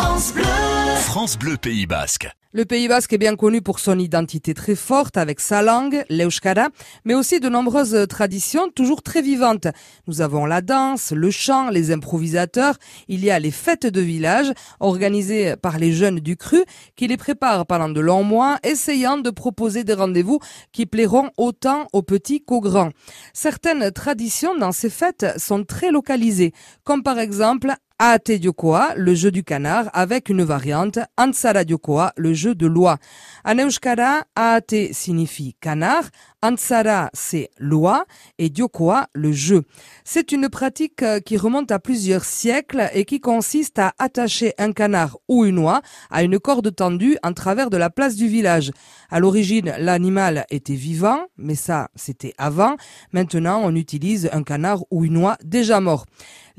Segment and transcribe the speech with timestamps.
[0.00, 0.44] France Bleu.
[0.96, 2.30] France Bleu Pays Basque.
[2.52, 6.68] Le Pays Basque est bien connu pour son identité très forte avec sa langue, l'euskara,
[7.04, 9.68] mais aussi de nombreuses traditions toujours très vivantes.
[10.06, 12.76] Nous avons la danse, le chant, les improvisateurs.
[13.08, 16.64] Il y a les fêtes de village organisées par les jeunes du cru
[16.96, 20.40] qui les préparent pendant de longs mois, essayant de proposer des rendez-vous
[20.72, 22.90] qui plairont autant aux petits qu'aux grands.
[23.34, 26.52] Certaines traditions dans ces fêtes sont très localisées,
[26.84, 32.32] comme par exemple Aate Diokoa, le jeu du canard, avec une variante Ansara Diokoa, le
[32.32, 32.96] jeu de loi.
[33.44, 36.04] En euskara, Aate signifie canard,
[36.42, 38.06] Ansara c'est loi
[38.38, 39.64] et Diokoa le jeu.
[40.02, 44.72] C'est une pratique euh, qui remonte à plusieurs siècles et qui consiste à attacher un
[44.72, 48.70] canard ou une oie à une corde tendue en travers de la place du village.
[49.10, 52.76] À l'origine, l'animal était vivant, mais ça c'était avant.
[53.12, 56.06] Maintenant, on utilise un canard ou une oie déjà mort.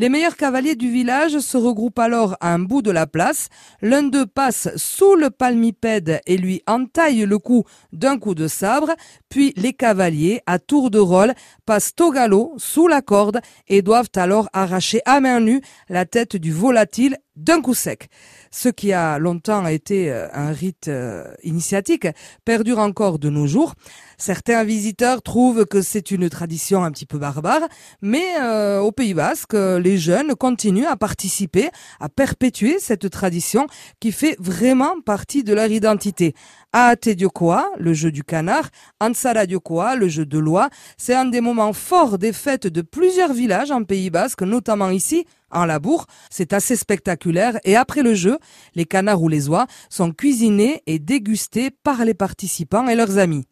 [0.02, 3.50] Les meilleurs cavaliers du village se regroupent alors à un bout de la place.
[3.84, 8.96] L'un d'eux passe sous le palmipède et lui entaille le cou d'un coup de sabre,
[9.30, 11.36] puis les cavaliers, à tour de rôle,
[11.68, 16.36] passent au galop sous la corde et doivent alors arracher à main nue la tête
[16.36, 18.10] du volatile d'un coup sec.
[18.52, 22.08] Ce qui a longtemps été euh, un rite euh, initiatique
[22.44, 23.76] perdure encore de nos jours.
[24.18, 27.68] Certains visiteurs trouvent que c'est une tradition un petit peu barbare,
[28.02, 33.68] mais euh, au Pays Basque, les jeunes continuent à participer, à perpétuer cette tradition
[34.00, 36.36] qui fait vraiment partie de leur identité.
[36.74, 41.42] Aate Diokoa, le jeu du canard, Ansara Diokoa, le jeu de loi, c'est un des
[41.42, 46.06] moments forts des fêtes de plusieurs villages en Pays Basque, notamment ici, en Labour.
[46.30, 48.38] C'est assez spectaculaire et après le jeu,
[48.76, 53.46] les canards ou les oies sont cuisinés et dégustés par les participants et leurs amis.